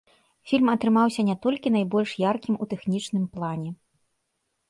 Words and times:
Фільм 0.51 0.69
атрымаўся 0.73 1.25
не 1.27 1.33
толькі 1.43 1.73
найбольш 1.75 2.13
яркім 2.23 2.55
у 2.65 2.67
тэхнічным 2.71 3.27
плане. 3.35 3.69